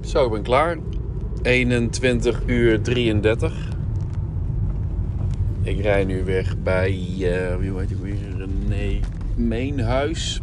Zo, 0.00 0.24
ik 0.24 0.30
ben 0.30 0.42
klaar. 0.42 0.76
21 1.42 2.42
uur 2.46 2.82
33. 2.82 3.68
Ik 5.62 5.80
rij 5.80 6.04
nu 6.04 6.24
weg 6.24 6.62
bij, 6.62 6.90
uh, 7.18 7.56
wie 7.56 7.72
heet 7.78 7.90
ik 7.90 7.96
weer, 7.96 8.16
René 8.36 9.00
Meenhuis. 9.34 10.40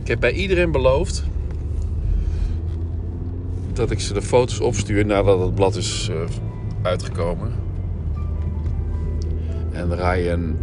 Ik 0.00 0.08
heb 0.08 0.20
bij 0.20 0.32
iedereen 0.32 0.72
beloofd 0.72 1.24
dat 3.72 3.90
ik 3.90 4.00
ze 4.00 4.14
de 4.14 4.22
foto's 4.22 4.60
opstuur 4.60 5.06
nadat 5.06 5.40
het 5.40 5.54
blad 5.54 5.76
is 5.76 6.10
uh, 6.10 6.16
uitgekomen. 6.82 7.52
En 9.72 9.94
Ryan 9.94 10.56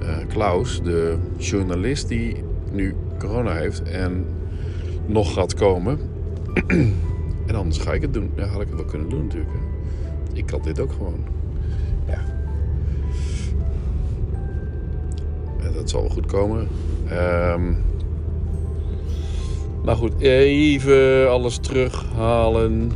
uh, 0.00 0.16
Klaus, 0.28 0.82
de 0.82 1.16
journalist 1.36 2.08
die 2.08 2.36
nu 2.72 2.94
corona 3.18 3.54
heeft 3.54 3.82
en 3.82 4.26
nog 5.06 5.32
gaat 5.32 5.54
komen. 5.54 5.98
en 7.46 7.54
anders 7.54 7.78
ga 7.78 7.92
ik 7.92 8.02
het 8.02 8.14
doen. 8.14 8.30
Had 8.36 8.60
ik 8.60 8.68
het 8.68 8.76
wel 8.76 8.84
kunnen 8.84 9.08
doen 9.08 9.22
natuurlijk. 9.22 9.52
Ik 10.32 10.46
kan 10.46 10.60
dit 10.62 10.80
ook 10.80 10.92
gewoon. 10.92 11.24
Ja. 12.06 12.24
En 15.60 15.72
dat 15.74 15.90
zal 15.90 16.00
wel 16.00 16.10
goed 16.10 16.26
komen. 16.26 16.68
Um, 17.12 17.76
maar 19.84 19.96
goed, 19.96 20.20
even 20.20 21.30
alles 21.30 21.58
terughalen. 21.58 22.92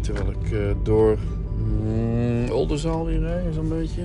Terwijl 0.00 0.30
ik 0.30 0.50
uh, 0.50 0.60
door 0.82 1.18
mm, 1.56 2.50
Oldenzaal 2.50 3.04
weer 3.04 3.20
rij, 3.20 3.42
zo'n 3.52 3.68
beetje. 3.68 4.02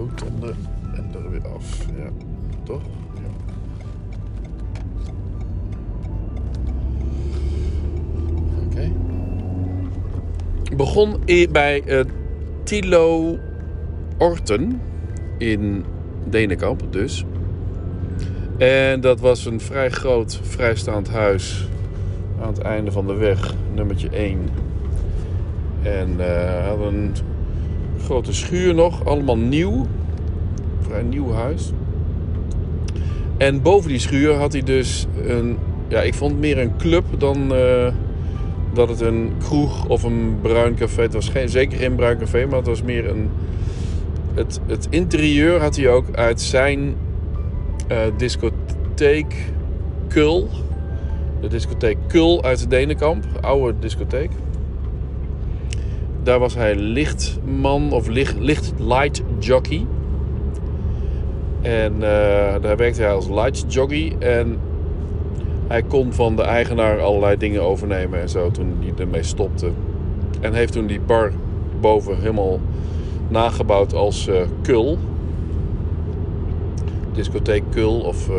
Rotonde 0.00 0.54
en 0.94 1.10
er 1.14 1.30
weer 1.30 1.48
af. 1.48 1.86
Ja, 1.96 2.10
toch? 2.62 2.82
Ja. 3.14 3.20
Oké. 8.66 8.76
Okay. 8.76 8.92
Begon 10.76 11.16
bij 11.50 11.82
uh, 11.86 12.00
Tilo 12.62 13.38
Orten 14.18 14.80
in 15.38 15.84
Denenkamp 16.24 16.82
dus. 16.90 17.24
En 18.58 19.00
dat 19.00 19.20
was 19.20 19.44
een 19.44 19.60
vrij 19.60 19.90
groot 19.90 20.40
vrijstaand 20.42 21.08
huis 21.08 21.68
aan 22.40 22.48
het 22.48 22.58
einde 22.58 22.92
van 22.92 23.06
de 23.06 23.14
weg, 23.14 23.54
nummertje 23.74 24.08
1. 24.08 24.48
En 25.82 26.16
uh, 26.18 26.66
had 26.66 26.78
een 26.78 27.12
grote 28.10 28.32
schuur 28.32 28.74
nog, 28.74 29.04
allemaal 29.04 29.36
nieuw. 29.36 29.86
Vrij 30.80 31.02
nieuw 31.02 31.32
huis. 31.32 31.72
En 33.36 33.62
boven 33.62 33.88
die 33.88 33.98
schuur 33.98 34.34
had 34.34 34.52
hij 34.52 34.62
dus 34.62 35.06
een, 35.26 35.58
ja, 35.88 36.00
ik 36.00 36.14
vond 36.14 36.30
het 36.30 36.40
meer 36.40 36.58
een 36.58 36.76
club 36.78 37.04
dan 37.18 37.52
uh, 37.52 37.92
dat 38.74 38.88
het 38.88 39.00
een 39.00 39.32
kroeg 39.38 39.88
of 39.88 40.02
een 40.02 40.38
bruin 40.42 40.74
café. 40.74 41.02
Het 41.02 41.14
was 41.14 41.28
geen, 41.28 41.48
zeker 41.48 41.78
geen 41.78 41.94
bruin 41.94 42.18
café, 42.18 42.46
maar 42.46 42.56
het 42.56 42.66
was 42.66 42.82
meer 42.82 43.10
een 43.10 43.28
het, 44.34 44.60
het 44.66 44.86
interieur 44.90 45.60
had 45.60 45.76
hij 45.76 45.88
ook 45.88 46.14
uit 46.14 46.40
zijn 46.40 46.94
uh, 47.90 47.98
discotheek 48.16 49.34
Kul. 50.08 50.48
De 51.40 51.48
discotheek 51.48 51.98
Kul 52.06 52.42
uit 52.44 52.58
de 52.58 52.66
Denenkamp, 52.66 53.24
oude 53.40 53.78
discotheek. 53.78 54.30
Daar 56.22 56.38
was 56.38 56.54
hij 56.54 56.74
lichtman 56.74 57.92
of 57.92 58.08
licht, 58.08 58.38
licht 58.38 58.72
light 58.78 59.22
jockey. 59.38 59.86
En 61.62 61.94
uh, 61.94 62.00
daar 62.60 62.76
werkte 62.76 63.02
hij 63.02 63.12
als 63.12 63.28
light 63.28 63.64
jockey. 63.68 64.16
En 64.18 64.58
hij 65.66 65.82
kon 65.82 66.12
van 66.12 66.36
de 66.36 66.42
eigenaar 66.42 67.00
allerlei 67.00 67.36
dingen 67.36 67.62
overnemen 67.62 68.20
en 68.20 68.28
zo 68.28 68.50
toen 68.50 68.76
hij 68.80 68.92
ermee 68.98 69.22
stopte. 69.22 69.70
En 70.40 70.52
heeft 70.52 70.72
toen 70.72 70.86
die 70.86 71.00
bar 71.00 71.32
boven 71.80 72.18
helemaal 72.18 72.60
nagebouwd 73.28 73.94
als 73.94 74.28
uh, 74.28 74.34
Kul. 74.62 74.98
Discotheek 77.12 77.62
Kul. 77.70 78.00
Of, 78.00 78.28
uh, 78.28 78.36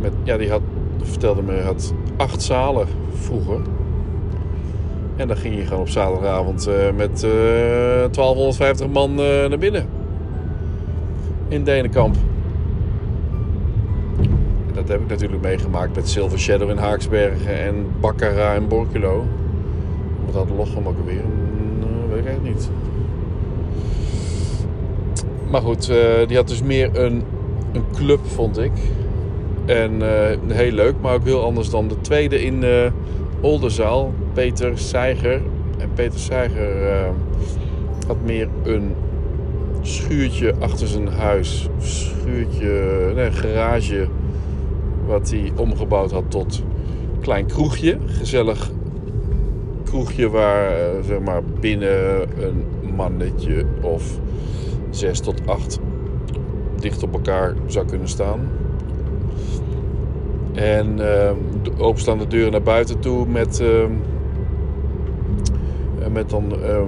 met, 0.00 0.12
ja, 0.22 0.36
die 0.36 0.50
had, 0.50 0.62
vertelde 1.02 1.42
me, 1.42 1.60
had 1.60 1.94
acht 2.16 2.42
zalen 2.42 2.86
vroeger. 3.12 3.60
En 5.16 5.28
dan 5.28 5.36
ging 5.36 5.56
je 5.56 5.62
gewoon 5.62 5.80
op 5.80 5.88
zaterdagavond 5.88 6.68
uh, 6.68 6.74
met 6.96 7.20
1250 7.20 8.88
man 8.88 9.14
naar 9.14 9.58
binnen. 9.58 9.86
In 11.48 11.64
Denenkamp. 11.64 12.16
En 14.66 14.74
dat 14.74 14.88
heb 14.88 15.00
ik 15.00 15.08
natuurlijk 15.08 15.42
meegemaakt 15.42 15.94
met 15.94 16.08
Silver 16.08 16.38
Shadow 16.38 16.70
in 16.70 16.76
Haaksbergen 16.76 17.58
en 17.58 17.86
Baccarat 18.00 18.56
in 18.56 18.68
Borculo. 18.68 19.24
Wat 20.24 20.34
had 20.34 20.56
Lochem 20.56 20.86
ook 20.86 21.06
weer? 21.06 21.22
weet 22.08 22.18
ik 22.18 22.26
eigenlijk 22.26 22.54
niet. 22.54 22.70
Maar 25.50 25.60
goed, 25.60 25.86
die 26.26 26.36
had 26.36 26.48
dus 26.48 26.62
meer 26.62 26.98
een, 26.98 27.22
een 27.72 27.84
club, 27.94 28.20
vond 28.26 28.58
ik. 28.58 28.72
En 29.64 30.02
heel 30.52 30.72
leuk, 30.72 30.94
maar 31.00 31.14
ook 31.14 31.24
heel 31.24 31.44
anders 31.44 31.70
dan 31.70 31.88
de 31.88 32.00
tweede 32.00 32.42
in 32.44 32.64
Oldenzaal. 33.42 34.12
Peter 34.32 34.78
Seiger. 34.78 35.40
En 35.78 35.90
Peter 35.94 36.18
Seiger 36.18 37.06
had 38.06 38.16
meer 38.24 38.48
een 38.62 38.94
schuurtje 39.80 40.54
achter 40.58 40.86
zijn 40.86 41.08
huis. 41.08 41.68
Schuurtje, 41.78 43.12
nee, 43.14 43.30
garage. 43.30 44.08
Wat 45.06 45.30
hij 45.30 45.52
omgebouwd 45.56 46.10
had 46.10 46.30
tot 46.30 46.62
klein 47.20 47.46
kroegje. 47.46 47.98
Gezellig 48.06 48.70
kroegje 49.84 50.28
waar 50.28 50.70
zeg 51.04 51.20
maar 51.20 51.42
binnen 51.60 52.28
een 52.44 52.64
mannetje 52.96 53.64
of 53.80 54.18
6 54.90 55.20
tot 55.20 55.46
8 55.46 55.78
dicht 56.76 57.02
op 57.02 57.12
elkaar 57.12 57.54
zou 57.66 57.86
kunnen 57.86 58.08
staan. 58.08 58.40
En 60.54 60.98
uh, 60.98 61.30
openstaande 61.78 62.26
deuren 62.26 62.52
naar 62.52 62.62
buiten 62.62 63.00
toe 63.00 63.26
met, 63.26 63.60
uh, 63.60 63.84
met 66.10 66.30
dan 66.30 66.52
uh, 66.52 66.80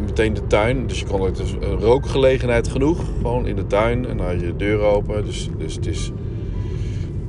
meteen 0.00 0.34
de 0.34 0.46
tuin. 0.46 0.86
Dus 0.86 1.00
je 1.00 1.06
kon 1.06 1.20
ook 1.20 1.36
dus 1.36 1.54
een 1.60 1.78
rookgelegenheid 1.78 2.68
genoeg. 2.68 3.04
Gewoon 3.16 3.46
in 3.46 3.56
de 3.56 3.66
tuin 3.66 4.06
en 4.06 4.16
dan 4.16 4.26
had 4.26 4.40
je 4.40 4.46
de 4.46 4.56
deur 4.56 4.80
open. 4.80 5.24
Dus, 5.24 5.48
dus 5.58 5.74
het 5.74 5.86
is, 5.86 6.12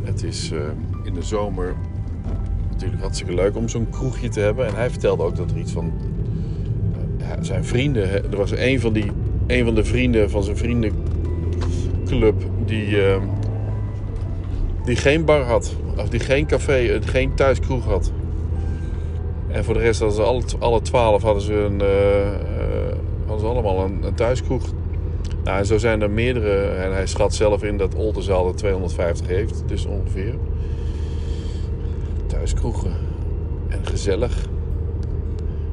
het 0.03 0.23
is 0.23 0.51
in 1.03 1.13
de 1.13 1.23
zomer 1.23 1.75
natuurlijk 2.71 3.01
hartstikke 3.01 3.33
leuk 3.33 3.55
om 3.55 3.67
zo'n 3.67 3.89
kroegje 3.89 4.29
te 4.29 4.39
hebben. 4.39 4.67
En 4.67 4.75
hij 4.75 4.89
vertelde 4.89 5.23
ook 5.23 5.35
dat 5.35 5.51
er 5.51 5.57
iets 5.57 5.71
van 5.71 5.91
zijn 7.41 7.65
vrienden. 7.65 8.31
Er 8.31 8.37
was 8.37 8.51
een 8.51 8.79
van 8.79 8.93
die 8.93 9.11
een 9.47 9.65
van 9.65 9.75
de 9.75 9.83
vrienden 9.83 10.29
van 10.29 10.43
zijn 10.43 10.57
vriendenclub 10.57 12.43
die, 12.65 12.97
die 14.89 14.97
geen 14.97 15.25
bar 15.25 15.41
had. 15.41 15.75
Of 15.97 16.09
die 16.09 16.19
geen 16.19 16.45
café, 16.45 16.73
eh, 16.73 16.99
geen 17.01 17.33
thuiskroeg 17.33 17.85
had. 17.85 18.11
En 19.47 19.63
voor 19.63 19.73
de 19.73 19.79
rest 19.79 19.99
hadden 19.99 20.17
ze 20.17 20.23
alle, 20.23 20.43
alle 20.59 20.81
twaalf 20.81 21.21
hadden 21.21 21.43
ze, 21.43 21.53
een, 21.53 21.81
uh, 21.81 22.87
hadden 23.25 23.39
ze 23.39 23.45
allemaal 23.45 23.83
een, 23.85 24.03
een 24.03 24.13
thuiskroeg. 24.13 24.63
Nou, 25.43 25.57
en 25.57 25.65
zo 25.65 25.77
zijn 25.77 26.01
er 26.01 26.09
meerdere. 26.09 26.61
En 26.61 26.93
hij 26.93 27.07
schat 27.07 27.33
zelf 27.33 27.63
in 27.63 27.77
dat 27.77 27.95
Oldenzaal 27.95 28.47
er 28.47 28.55
250 28.55 29.27
heeft. 29.27 29.63
Dus 29.65 29.85
ongeveer. 29.85 30.33
Thuiskroegen. 32.27 32.93
En 33.67 33.85
gezellig. 33.85 34.47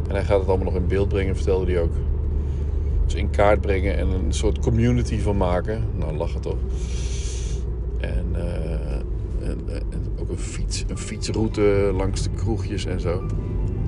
En 0.09 0.15
hij 0.15 0.25
gaat 0.25 0.39
het 0.39 0.49
allemaal 0.49 0.73
nog 0.73 0.77
in 0.77 0.87
beeld 0.87 1.09
brengen, 1.09 1.37
vertelde 1.37 1.73
hij 1.73 1.81
ook. 1.81 1.95
Dus 3.05 3.15
in 3.15 3.31
kaart 3.31 3.61
brengen 3.61 3.97
en 3.97 4.09
een 4.09 4.33
soort 4.33 4.59
community 4.59 5.19
van 5.19 5.37
maken. 5.37 5.85
Nou, 5.99 6.17
lachen 6.17 6.41
toch. 6.41 6.59
En, 8.01 8.27
uh, 8.37 8.97
en, 9.49 9.61
en, 9.69 10.07
ook 10.19 10.25
een, 10.37 10.43
fiets, 10.43 10.85
een 10.89 10.99
fietsroute 10.99 11.93
langs 11.97 12.23
de 12.23 12.31
kroegjes 12.35 12.87
en 12.87 13.01
zo. 13.01 13.23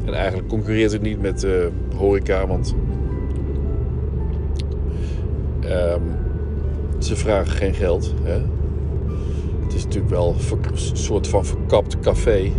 En 0.05 0.15
eigenlijk 0.15 0.49
concurreert 0.49 0.93
het 0.93 1.03
niet 1.03 1.21
met 1.21 1.45
uh, 1.45 1.53
horeca, 1.97 2.47
want 2.47 2.75
um, 5.65 6.03
ze 6.99 7.17
vragen 7.17 7.53
geen 7.53 7.75
geld. 7.75 8.15
Hè? 8.23 8.41
Het 9.65 9.75
is 9.75 9.85
natuurlijk 9.85 10.11
wel 10.11 10.35
een 10.51 10.79
soort 10.97 11.29
van 11.29 11.45
verkapt 11.45 12.01
café. 12.01 12.53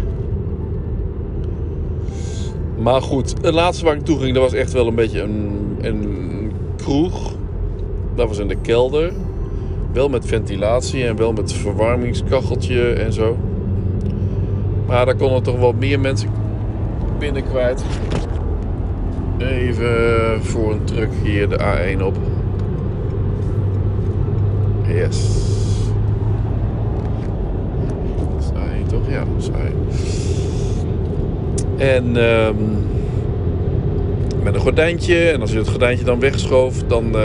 Maar 2.77 3.01
goed, 3.01 3.33
het 3.41 3.53
laatste 3.53 3.85
waar 3.85 3.95
ik 3.95 4.05
toe 4.05 4.19
ging, 4.19 4.33
dat 4.33 4.43
was 4.43 4.53
echt 4.53 4.71
wel 4.71 4.87
een 4.87 4.95
beetje 4.95 5.21
een, 5.21 5.77
een 5.81 6.51
kroeg. 6.75 7.35
Dat 8.15 8.27
was 8.27 8.37
in 8.37 8.47
de 8.47 8.57
kelder. 8.61 9.13
Wel 9.93 10.09
met 10.09 10.25
ventilatie 10.25 11.05
en 11.05 11.15
wel 11.15 11.33
met 11.33 11.53
verwarmingskacheltje 11.53 12.93
en 12.93 13.13
zo. 13.13 13.37
Maar 14.89 15.05
daar 15.05 15.15
konden 15.15 15.43
toch 15.43 15.59
wel 15.59 15.73
meer 15.79 15.99
mensen 15.99 16.29
binnen 17.19 17.43
kwijt. 17.43 17.83
Even 19.37 20.43
voor 20.43 20.71
een 20.71 20.83
truck 20.83 21.09
hier 21.23 21.49
de 21.49 21.57
A1 21.57 22.01
op. 22.03 22.15
Yes. 24.87 25.27
Saai, 28.39 28.83
toch? 28.87 29.09
Ja, 29.09 29.23
saai. 29.37 29.73
En 31.77 32.17
ehm, 32.17 32.55
met 34.43 34.53
een 34.55 34.61
gordijntje. 34.61 35.29
En 35.29 35.41
als 35.41 35.51
je 35.51 35.57
het 35.57 35.69
gordijntje 35.69 36.05
dan 36.05 36.19
wegschoof, 36.19 36.83
dan 36.83 37.15
eh, 37.15 37.21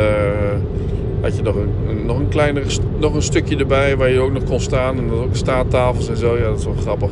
had 1.20 1.36
je 1.36 1.42
nog 1.42 1.54
een- 1.54 1.72
nog 2.04 2.18
een 2.18 2.28
kleiner 2.28 2.78
nog 2.98 3.14
een 3.14 3.22
stukje 3.22 3.56
erbij 3.56 3.96
waar 3.96 4.10
je 4.10 4.20
ook 4.20 4.32
nog 4.32 4.44
kon 4.44 4.60
staan. 4.60 4.98
En 4.98 5.08
dan 5.08 5.18
ook 5.18 5.36
staattafels 5.36 6.08
en 6.08 6.16
zo. 6.16 6.36
Ja, 6.36 6.44
dat 6.44 6.58
is 6.58 6.64
wel 6.64 6.74
grappig. 6.74 7.10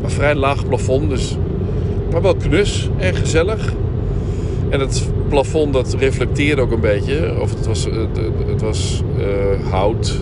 Maar 0.00 0.10
vrij 0.10 0.34
laag 0.34 0.68
plafond, 0.68 1.10
dus 1.10 1.36
maar 2.12 2.22
wel 2.22 2.34
knus 2.34 2.88
en 2.96 3.14
gezellig. 3.14 3.72
En 4.68 4.80
het 4.80 5.10
plafond 5.28 5.72
dat 5.72 5.94
reflecteerde 5.98 6.62
ook 6.62 6.72
een 6.72 6.80
beetje. 6.80 7.40
Of 7.40 7.54
het 7.54 7.66
was, 7.66 7.84
het, 8.46 8.62
was 8.62 9.02
eh, 9.18 9.70
hout. 9.70 10.18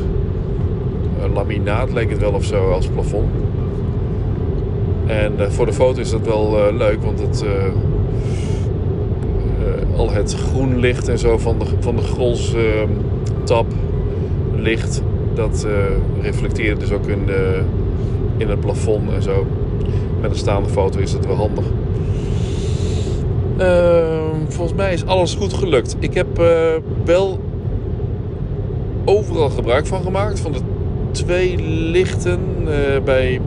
Laminaat 1.35 1.93
leek 1.93 2.11
het 2.11 2.19
wel 2.19 2.33
of 2.33 2.45
zo 2.45 2.71
als 2.71 2.87
plafond. 2.87 3.31
En 5.07 5.33
eh, 5.39 5.51
voor 5.51 5.67
de 5.67 5.73
foto 5.73 6.01
is 6.01 6.11
dat 6.11 6.27
wel 6.27 6.59
eh, 6.59 6.77
leuk, 6.77 7.03
want 7.03 7.21
het, 7.21 7.45
al 9.97 10.11
het 10.11 10.35
groen 10.35 10.79
licht 10.79 11.09
en 11.09 11.19
zo 11.19 11.39
van 11.39 11.59
de, 11.59 11.65
van 11.81 11.97
de 11.97 12.03
Grols 12.03 12.55
eh, 12.55 12.63
tap 13.45 13.67
licht, 14.59 15.03
dat 15.35 15.67
eh, 15.69 16.23
reflecteerde 16.23 16.81
dus 16.81 16.93
ook 16.93 17.07
in, 17.07 17.27
de, 17.27 17.61
in 18.37 18.49
het 18.49 18.61
plafond 18.61 19.13
en 19.13 19.23
zo. 19.23 19.47
Met 20.21 20.31
een 20.31 20.37
staande 20.37 20.69
foto 20.69 20.99
is 20.99 21.13
dat 21.13 21.27
wel 21.27 21.37
handig. 21.37 21.65
Ehm, 23.57 24.41
volgens 24.49 24.77
mij 24.77 24.93
is 24.93 25.07
alles 25.07 25.35
goed 25.35 25.53
gelukt. 25.53 25.97
Ik 25.99 26.15
heb 26.15 26.39
eh, 26.39 26.73
wel 27.05 27.41
overal 29.05 29.49
gebruik 29.49 29.87
van 29.87 30.03
gemaakt. 30.03 30.41
Van 30.41 30.53
de 30.53 30.61
twee 31.11 31.59
lichten. 31.91 32.41
Eh, 32.61 33.03
bij 33.05 33.41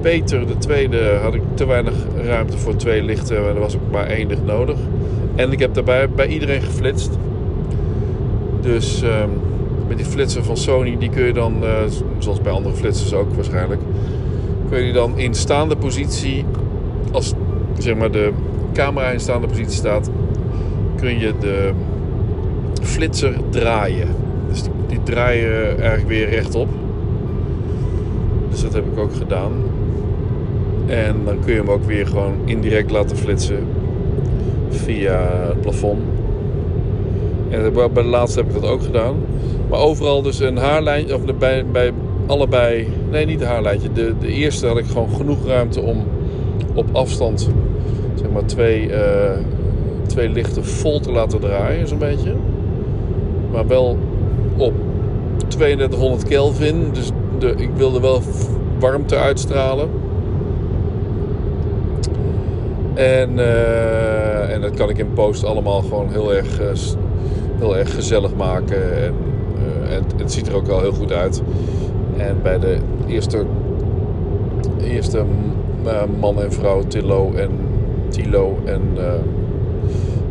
Peter 0.00 0.46
de 0.46 0.58
tweede 0.58 1.18
had 1.22 1.34
ik 1.34 1.42
te 1.54 1.66
weinig 1.66 1.94
ruimte 2.24 2.58
voor 2.58 2.76
twee 2.76 3.02
lichten. 3.02 3.42
Maar 3.42 3.54
er 3.54 3.60
was 3.60 3.74
ook 3.74 3.90
maar 3.90 4.06
één 4.06 4.28
licht 4.28 4.44
nodig. 4.44 4.78
En 5.34 5.52
ik 5.52 5.58
heb 5.58 5.74
daarbij 5.74 6.10
bij 6.10 6.26
iedereen 6.26 6.62
geflitst. 6.62 7.10
Dus 8.60 9.02
ehm, 9.02 9.30
met 9.88 9.96
die 9.96 10.06
flitser 10.06 10.44
van 10.44 10.56
Sony, 10.56 10.96
die 10.98 11.10
kun 11.10 11.24
je 11.24 11.32
dan, 11.32 11.64
eh, 11.64 11.70
zoals 12.18 12.40
bij 12.40 12.52
andere 12.52 12.74
flitsers 12.74 13.14
ook 13.14 13.34
waarschijnlijk, 13.34 13.80
kun 14.68 14.78
je 14.78 14.84
die 14.84 14.92
dan 14.92 15.18
in 15.18 15.34
staande 15.34 15.76
positie, 15.76 16.44
als 17.12 17.34
zeg 17.78 17.96
maar 17.96 18.10
de 18.10 18.32
camera 18.72 19.10
in 19.10 19.20
staande 19.20 19.46
positie 19.46 19.72
staat, 19.72 20.10
kun 20.96 21.18
je 21.18 21.32
de 21.40 21.72
flitser 22.82 23.34
draaien. 23.50 24.08
Dus 24.48 24.62
die, 24.62 24.70
die 24.88 25.00
draaien 25.02 25.78
eigenlijk 25.78 26.08
weer 26.08 26.28
rechtop. 26.28 26.68
Dus 28.50 28.62
dat 28.62 28.72
heb 28.72 28.84
ik 28.92 28.98
ook 28.98 29.14
gedaan. 29.14 29.52
En 30.86 31.16
dan 31.24 31.38
kun 31.44 31.52
je 31.52 31.58
hem 31.58 31.70
ook 31.70 31.84
weer 31.84 32.06
gewoon 32.06 32.34
indirect 32.44 32.90
laten 32.90 33.16
flitsen 33.16 33.66
via 34.68 35.20
het 35.46 35.60
plafond. 35.60 36.00
En 37.48 37.72
bij 37.72 37.88
de 38.02 38.02
laatste 38.02 38.40
heb 38.40 38.48
ik 38.48 38.60
dat 38.60 38.70
ook 38.70 38.82
gedaan. 38.82 39.14
Maar 39.70 39.78
overal 39.78 40.22
dus 40.22 40.40
een 40.40 40.56
haarlijntje, 40.56 41.14
of 41.14 41.22
de- 41.24 41.34
bij, 41.34 41.66
bij 41.66 41.92
allebei, 42.26 42.88
nee 43.10 43.26
niet 43.26 43.40
een 43.40 43.46
haarlijntje. 43.46 43.92
De, 43.92 44.14
de 44.20 44.28
eerste 44.28 44.66
had 44.66 44.78
ik 44.78 44.86
gewoon 44.86 45.10
genoeg 45.10 45.46
ruimte 45.46 45.80
om 45.80 46.04
op 46.74 46.86
afstand, 46.92 47.50
zeg 48.14 48.30
maar 48.30 48.44
twee, 48.44 48.92
eh, 48.92 49.38
twee 50.06 50.28
lichten 50.28 50.64
vol 50.64 51.00
te 51.00 51.12
laten 51.12 51.40
draaien, 51.40 51.88
zo'n 51.88 51.98
beetje. 51.98 52.32
Maar 53.52 53.66
wel 53.66 53.98
op 54.56 54.72
3200 55.48 56.28
Kelvin, 56.28 56.90
dus 56.92 57.10
de, 57.38 57.54
ik 57.56 57.70
wilde 57.76 58.00
wel 58.00 58.20
warmte 58.78 59.16
uitstralen. 59.16 59.88
En, 62.94 63.38
eh, 63.38 64.52
en 64.54 64.60
dat 64.60 64.74
kan 64.74 64.88
ik 64.88 64.98
in 64.98 65.12
post 65.12 65.44
allemaal 65.44 65.80
gewoon 65.80 66.10
heel 66.10 66.34
erg, 66.34 66.60
eh, 66.60 66.66
heel 67.58 67.76
erg 67.76 67.94
gezellig 67.94 68.34
maken. 68.34 69.04
En, 69.04 69.14
en 69.90 70.04
het 70.16 70.32
ziet 70.32 70.48
er 70.48 70.54
ook 70.54 70.66
wel 70.66 70.80
heel 70.80 70.92
goed 70.92 71.12
uit. 71.12 71.42
En 72.16 72.36
bij 72.42 72.58
de 72.58 72.76
eerste, 73.06 73.44
eerste 74.82 75.24
eh, 75.84 76.02
man 76.20 76.42
en 76.42 76.52
vrouw, 76.52 76.82
Tillo 76.88 77.32
en 77.32 77.50
Tilo 78.08 78.58
en 78.64 78.82
eh, 78.96 79.12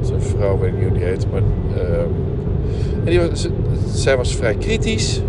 zijn 0.01 0.21
vrouw, 0.21 0.59
weet 0.59 0.69
ik 0.69 0.75
niet 0.75 0.87
hoe 0.87 0.97
die 0.97 1.07
heet. 1.07 1.25
Maar, 1.31 1.41
eh, 3.05 3.23
zij 3.87 4.17
was 4.17 4.35
vrij 4.35 4.55
kritisch. 4.55 5.21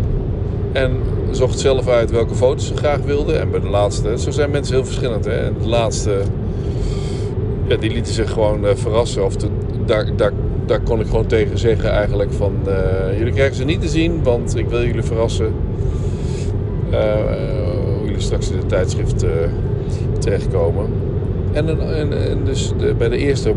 En 0.71 0.91
zocht 1.31 1.59
zelf 1.59 1.87
uit 1.87 2.11
welke 2.11 2.35
foto's 2.35 2.67
ze 2.67 2.75
graag 2.75 2.99
wilde. 2.99 3.33
En 3.33 3.51
bij 3.51 3.59
de 3.59 3.69
laatste, 3.69 4.19
zo 4.19 4.31
zijn 4.31 4.49
mensen 4.49 4.75
heel 4.75 4.85
verschillend. 4.85 5.25
Hè? 5.25 5.31
En 5.31 5.55
de 5.61 5.67
laatste, 5.67 6.21
ja, 7.67 7.77
die 7.77 7.91
lieten 7.91 8.13
zich 8.13 8.31
gewoon 8.31 8.65
verrassen. 8.75 9.25
Of 9.25 9.35
de, 9.35 9.47
daar, 9.85 10.15
daar, 10.15 10.31
daar 10.67 10.81
kon 10.81 10.99
ik 10.99 11.07
gewoon 11.07 11.25
tegen 11.25 11.57
zeggen 11.57 11.91
eigenlijk 11.91 12.33
van... 12.33 12.53
eh, 12.65 13.17
jullie 13.17 13.33
krijgen 13.33 13.55
ze 13.55 13.63
niet 13.63 13.81
te 13.81 13.87
zien, 13.87 14.23
want 14.23 14.57
ik 14.57 14.69
wil 14.69 14.83
jullie 14.83 15.03
verrassen. 15.03 15.53
Eh, 16.91 16.99
hoe 17.97 18.05
jullie 18.05 18.21
straks 18.21 18.51
in 18.51 18.57
het 18.57 18.69
tijdschrift 18.69 19.23
eh, 19.23 19.29
terechtkomen. 20.19 20.85
En, 21.51 21.69
en, 21.95 22.29
en, 22.29 22.43
dus 22.43 22.71
de, 22.77 22.93
bij 22.97 23.09
de 23.09 23.17
eerste, 23.17 23.53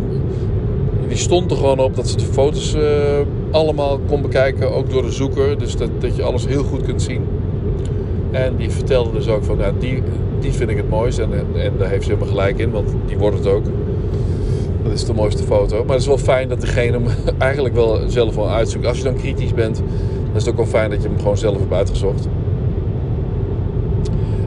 die 1.08 1.16
stond 1.16 1.50
er 1.50 1.56
gewoon 1.56 1.78
op 1.78 1.96
dat 1.96 2.08
ze 2.08 2.16
de 2.16 2.24
foto's 2.24 2.76
allemaal 3.50 4.00
kon 4.06 4.22
bekijken, 4.22 4.74
ook 4.74 4.90
door 4.90 5.02
de 5.02 5.12
zoeker. 5.12 5.58
Dus 5.58 5.76
dat, 5.76 5.90
dat 5.98 6.16
je 6.16 6.22
alles 6.22 6.46
heel 6.46 6.62
goed 6.62 6.82
kunt 6.82 7.02
zien. 7.02 7.22
En 8.30 8.56
die 8.56 8.70
vertelde 8.70 9.12
dus 9.12 9.28
ook 9.28 9.44
van, 9.44 9.58
ja, 9.58 9.72
die, 9.78 10.02
die 10.40 10.52
vind 10.52 10.70
ik 10.70 10.76
het 10.76 10.88
mooist. 10.88 11.18
En, 11.18 11.32
en, 11.32 11.62
en 11.62 11.72
daar 11.78 11.88
heeft 11.88 12.04
ze 12.04 12.08
helemaal 12.10 12.32
gelijk 12.32 12.58
in, 12.58 12.70
want 12.70 12.88
die 13.06 13.18
wordt 13.18 13.36
het 13.36 13.46
ook. 13.46 13.64
Dat 14.82 14.92
is 14.92 15.04
de 15.04 15.14
mooiste 15.14 15.42
foto. 15.42 15.76
Maar 15.84 15.92
het 15.92 16.00
is 16.00 16.06
wel 16.06 16.18
fijn 16.18 16.48
dat 16.48 16.60
degene 16.60 16.92
hem 16.92 17.06
eigenlijk 17.38 17.74
wel 17.74 18.00
zelf 18.06 18.34
wel 18.34 18.50
uitzoekt. 18.50 18.86
Als 18.86 18.98
je 18.98 19.04
dan 19.04 19.14
kritisch 19.14 19.54
bent, 19.54 19.76
dan 19.76 20.34
is 20.34 20.44
het 20.44 20.50
ook 20.50 20.56
wel 20.56 20.66
fijn 20.66 20.90
dat 20.90 21.02
je 21.02 21.08
hem 21.08 21.18
gewoon 21.18 21.36
zelf 21.36 21.58
hebt 21.58 21.72
uitgezocht. 21.72 22.28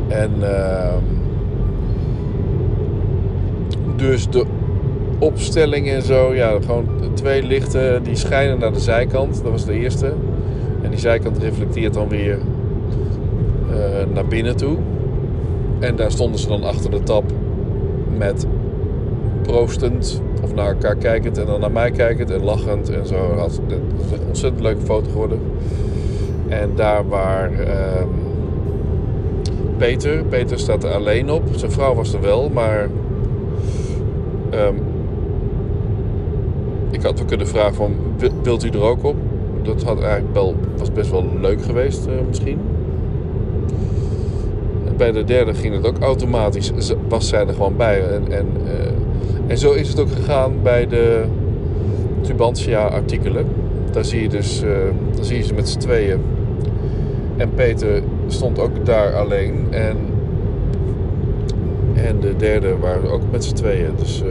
En 0.07 0.31
ehm, 0.41 1.03
dus 3.95 4.30
de 4.30 4.45
opstelling 5.19 5.89
en 5.89 6.01
zo, 6.01 6.33
ja, 6.33 6.57
gewoon 6.65 6.86
twee 7.13 7.44
lichten 7.44 8.03
die 8.03 8.15
schijnen 8.15 8.59
naar 8.59 8.74
de 8.74 8.79
zijkant. 8.79 9.44
Dat 9.44 9.51
was 9.51 9.65
de 9.65 9.74
eerste. 9.74 10.13
En 10.81 10.89
die 10.89 11.00
zijkant 11.00 11.38
reflecteert 11.38 11.93
dan 11.93 12.10
weer 12.10 12.39
eh, 13.69 14.13
naar 14.13 14.25
binnen 14.25 14.55
toe. 14.55 14.77
En 15.79 15.96
daar 15.96 16.12
stonden 16.12 16.39
ze 16.39 16.48
dan 16.48 16.63
achter 16.63 16.91
de 16.91 17.03
tap 17.03 17.24
met 18.17 18.48
proostend 19.43 20.21
of 20.43 20.53
naar 20.53 20.67
elkaar 20.67 20.95
kijkend 20.95 21.38
en 21.38 21.45
dan 21.45 21.59
naar 21.59 21.71
mij 21.71 21.91
kijkend 21.91 22.31
en 22.31 22.43
lachend 22.43 22.89
en 22.89 23.07
zo. 23.07 23.35
Dat 23.35 23.51
is 23.51 23.57
een 23.57 23.81
ontzettend 24.27 24.63
leuke 24.63 24.81
foto 24.81 25.09
geworden. 25.12 25.39
En 26.47 26.69
daar 26.75 27.07
waar 27.07 27.51
ehm, 27.53 28.07
Peter, 29.77 30.23
Peter 30.23 30.59
staat 30.59 30.83
er 30.83 30.91
alleen 30.91 31.31
op. 31.31 31.43
Zijn 31.55 31.71
vrouw 31.71 31.95
was 31.95 32.13
er 32.13 32.21
wel, 32.21 32.50
maar 32.50 32.89
ehm, 34.50 34.75
ik 36.91 37.01
had 37.01 37.17
wel 37.17 37.27
kunnen 37.27 37.47
vragen 37.47 37.75
van, 37.75 37.95
"Wil- 38.17 38.31
wilt 38.43 38.63
u 38.65 38.69
er 38.69 38.83
ook 38.83 39.03
op? 39.03 39.15
Dat 39.62 39.83
had 39.83 40.01
eigenlijk 40.01 40.33
wel, 40.33 40.55
was 40.77 40.91
best 40.91 41.12
wel 41.12 41.25
leuk 41.41 41.62
geweest 41.63 42.05
eh, 42.05 42.13
misschien. 42.27 42.59
En 44.85 44.97
bij 44.97 45.12
de 45.12 45.23
derde 45.23 45.53
ging 45.53 45.75
het 45.75 45.88
ook 45.88 46.00
automatisch, 46.00 46.71
was 47.07 47.27
zij 47.27 47.47
er 47.47 47.53
gewoon 47.53 47.75
bij. 47.77 48.01
En, 48.07 48.31
en, 48.31 48.47
eh, 48.65 48.91
en 49.48 49.58
zo 49.58 49.72
is 49.72 49.88
het 49.88 50.00
ook 50.00 50.12
gegaan 50.12 50.53
bij 50.63 50.88
de 50.88 51.24
Tubantia 52.22 52.86
artikelen. 52.86 53.46
Daar 53.92 54.06
zie 54.06 54.22
je 54.22 54.30
dus, 54.30 54.62
eh, 54.62 54.70
daar 55.15 55.25
zie 55.25 55.38
je 55.38 55.44
ze 55.44 55.53
met 55.53 55.70
z'n 55.70 55.80
tweeën. 55.80 56.22
En 57.38 57.53
Peter 57.53 58.03
stond 58.27 58.60
ook 58.60 58.86
daar 58.86 59.15
alleen. 59.15 59.68
En, 59.70 59.98
en 61.94 62.20
de 62.20 62.36
derde 62.36 62.77
waren 62.77 63.12
ook 63.12 63.22
met 63.32 63.44
z'n 63.44 63.53
tweeën. 63.53 63.92
Dus, 63.98 64.22
eh, 64.22 64.30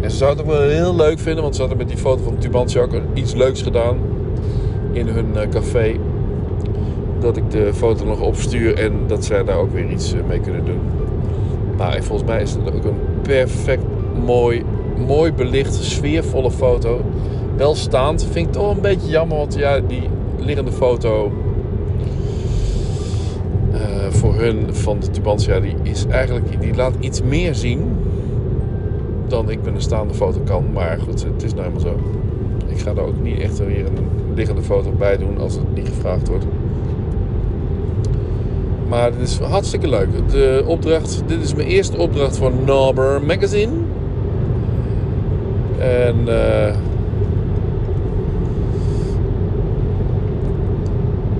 en 0.00 0.10
ze 0.10 0.16
zouden 0.16 0.44
het 0.44 0.54
ook 0.54 0.60
wel 0.60 0.68
heel 0.68 0.96
leuk 0.96 1.18
vinden, 1.18 1.42
want 1.42 1.54
ze 1.54 1.60
hadden 1.60 1.78
met 1.78 1.88
die 1.88 1.98
foto 1.98 2.22
van 2.22 2.38
Tubantia 2.38 2.82
ook 2.82 3.00
iets 3.14 3.34
leuks 3.34 3.62
gedaan 3.62 3.96
in 4.92 5.06
hun 5.06 5.36
eh, 5.36 5.48
café. 5.48 5.94
Dat 7.18 7.36
ik 7.36 7.50
de 7.50 7.74
foto 7.74 8.04
nog 8.04 8.20
opstuur 8.20 8.78
en 8.78 8.92
dat 9.06 9.24
zij 9.24 9.44
daar 9.44 9.58
ook 9.58 9.72
weer 9.72 9.90
iets 9.90 10.14
mee 10.28 10.40
kunnen 10.40 10.64
doen. 10.64 10.80
Maar 11.76 12.02
volgens 12.02 12.28
mij 12.28 12.42
is 12.42 12.50
het 12.50 12.74
ook 12.74 12.84
een 12.84 12.98
perfect 13.22 13.82
mooi, 14.24 14.64
mooi 15.06 15.32
belicht, 15.32 15.74
sfeervolle 15.74 16.50
foto. 16.50 17.00
Wel 17.56 17.74
staand, 17.74 18.26
vind 18.32 18.46
ik 18.46 18.52
toch 18.52 18.74
een 18.74 18.80
beetje 18.80 19.08
jammer, 19.08 19.36
want 19.36 19.54
ja, 19.54 19.80
die 19.80 20.08
liggende 20.38 20.72
foto 20.72 21.32
eh, 23.72 23.80
voor 24.10 24.34
hun 24.34 24.74
van 24.74 25.00
de 25.00 25.10
Tubantia, 25.10 25.60
die 25.60 25.74
is 25.82 26.06
eigenlijk, 26.06 26.60
die 26.60 26.74
laat 26.74 26.94
iets 27.00 27.22
meer 27.22 27.54
zien 27.54 27.96
dan 29.26 29.50
ik 29.50 29.58
met 29.64 29.74
een 29.74 29.80
staande 29.80 30.14
foto 30.14 30.40
kan. 30.44 30.64
Maar 30.72 30.98
goed, 31.00 31.24
het 31.24 31.42
is 31.42 31.54
nou 31.54 31.66
helemaal 31.66 31.92
zo. 31.92 31.98
Ik 32.66 32.78
ga 32.78 32.90
er 32.90 33.00
ook 33.00 33.22
niet 33.22 33.38
echt 33.38 33.58
weer 33.58 33.86
een 33.86 33.98
liggende 34.34 34.62
foto 34.62 34.90
bij 34.90 35.16
doen 35.16 35.38
als 35.38 35.54
het 35.54 35.74
niet 35.74 35.88
gevraagd 35.88 36.28
wordt. 36.28 36.44
Maar 38.88 39.12
dit 39.12 39.28
is 39.28 39.38
hartstikke 39.38 39.88
leuk. 39.88 40.08
De 40.30 40.64
opdracht, 40.66 41.22
dit 41.26 41.42
is 41.42 41.54
mijn 41.54 41.68
eerste 41.68 41.96
opdracht 41.96 42.36
voor 42.36 42.52
Narber 42.64 43.22
Magazine. 43.22 43.72
En 45.84 46.16
uh, 46.26 46.66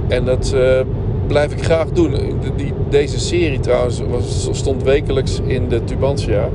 en 0.08 0.24
dat 0.24 0.52
uh, 0.56 0.80
blijf 1.26 1.52
ik 1.52 1.62
graag 1.62 1.90
doen. 1.90 2.14
Die, 2.56 2.72
deze 2.88 3.20
serie 3.20 3.60
trouwens 3.60 4.02
was, 4.10 4.48
stond 4.52 4.82
wekelijks 4.82 5.40
in 5.44 5.68
de 5.68 5.84
Tubantia. 5.84 6.48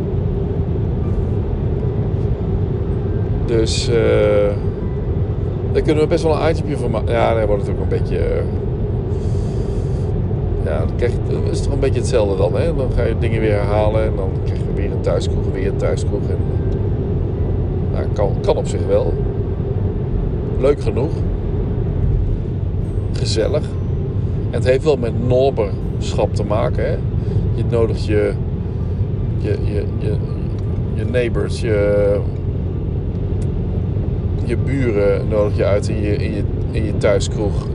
Dus 3.46 3.89
uh, 3.89 3.96
daar 5.72 5.81
kunnen 5.81 6.03
we 6.03 6.10
best 6.10 6.24
wel 6.24 6.41
een 6.41 6.50
itemje 6.50 6.77
van 6.77 6.91
maken. 6.91 7.13
Ja, 7.13 7.34
daar 7.34 7.48
wordt 7.48 7.62
het 7.62 7.72
ook 7.72 7.81
een 7.81 7.88
beetje 7.88 8.43
ja, 10.63 10.86
dan 11.27 11.51
is 11.51 11.62
toch 11.62 11.74
een 11.74 11.79
beetje 11.79 12.00
hetzelfde 12.00 12.38
dan. 12.38 12.55
Hè? 12.55 12.75
Dan 12.75 12.91
ga 12.96 13.03
je 13.03 13.15
dingen 13.19 13.41
weer 13.41 13.53
herhalen 13.53 14.03
en 14.03 14.15
dan 14.15 14.29
krijg 14.46 14.60
je 14.60 14.81
weer 14.81 14.91
een 14.91 15.01
thuiskroeg, 15.01 15.43
weer 15.53 15.67
een 15.67 15.75
thuiskroeg. 15.75 16.29
En, 16.29 16.38
nou, 18.15 18.32
kan, 18.41 18.58
op 18.58 18.68
zich 18.68 18.86
wel. 18.88 19.13
Leuk 20.60 20.82
genoeg. 20.82 21.12
Gezellig. 23.12 23.63
En 24.50 24.56
het 24.56 24.65
heeft 24.65 24.84
wel 24.84 24.98
met 24.98 25.27
norberschap 25.27 26.36
te 26.36 26.44
maken. 26.44 26.89
Hè? 26.89 26.98
Je 27.53 27.63
nodigt 27.70 28.06
je, 28.06 28.34
je, 29.38 29.58
je, 29.63 29.84
je, 29.98 30.15
je 30.94 31.06
neighbors, 31.06 31.62
je, 31.62 32.20
je 34.46 34.58
buren 34.58 35.27
nodig 35.27 35.58
je 35.58 35.65
uit 35.65 35.88
in 35.88 36.01
je, 36.01 36.15
in 36.15 36.34
je, 36.34 36.44
in 36.72 36.86
je 36.86 36.98
thuiskroeg 36.98 37.68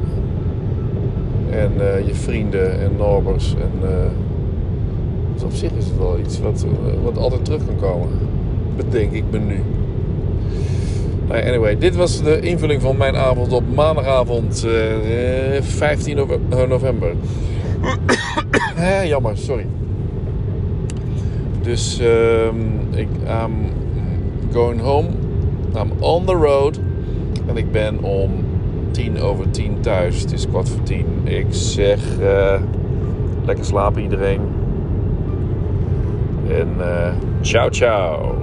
en 1.51 1.73
uh, 1.79 2.07
je 2.07 2.15
vrienden 2.15 2.81
en 2.81 2.91
norbers. 2.97 3.55
En, 3.55 3.89
uh, 3.89 3.89
dus 5.35 5.43
op 5.43 5.53
zich 5.53 5.73
is 5.73 5.85
het 5.85 5.99
wel 5.99 6.19
iets 6.19 6.41
wat, 6.41 6.67
uh, 6.67 7.03
wat 7.05 7.19
altijd 7.19 7.45
terug 7.45 7.67
kan 7.67 7.77
komen. 7.77 8.09
Bedenk 8.77 9.13
ik 9.13 9.25
me 9.31 9.39
nu. 9.39 9.63
Nou, 11.29 11.43
anyway, 11.43 11.79
dit 11.79 11.97
was 11.97 12.23
de 12.23 12.41
invulling 12.41 12.83
van 12.83 12.97
mijn 12.97 13.17
avond 13.17 13.53
op 13.53 13.75
maandagavond 13.75 14.67
15 15.61 16.27
november. 16.69 17.13
Jammer, 19.05 19.37
sorry. 19.37 19.67
Dus 21.63 22.01
um, 22.01 22.81
ik 22.95 23.09
I'm 23.27 23.53
going 24.53 24.81
home. 24.81 25.09
I'm 25.77 25.93
on 26.01 26.25
the 26.25 26.33
road. 26.33 26.81
En 27.47 27.57
ik 27.57 27.73
ben 27.73 28.03
om 28.03 28.31
tien 28.91 29.21
over 29.21 29.51
tien 29.51 29.81
thuis. 29.81 30.21
Het 30.21 30.33
is 30.33 30.49
kwart 30.49 30.69
voor 30.69 30.83
tien. 30.83 31.07
Ik 31.25 31.47
zeg 31.49 32.19
uh, 32.21 32.61
lekker 33.45 33.65
slapen 33.65 34.03
iedereen. 34.03 34.41
En 36.49 36.69
uh, 36.79 37.13
ciao 37.41 37.71
ciao. 37.71 38.35